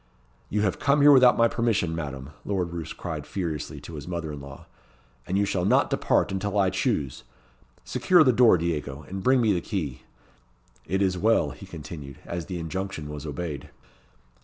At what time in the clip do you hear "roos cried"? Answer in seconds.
2.73-3.27